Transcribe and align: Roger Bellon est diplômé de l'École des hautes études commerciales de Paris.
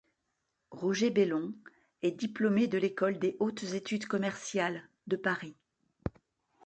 Roger 0.71 1.11
Bellon 1.11 1.53
est 2.01 2.13
diplômé 2.13 2.65
de 2.67 2.79
l'École 2.79 3.19
des 3.19 3.37
hautes 3.39 3.61
études 3.75 4.07
commerciales 4.07 4.89
de 5.05 5.15
Paris. 5.15 5.55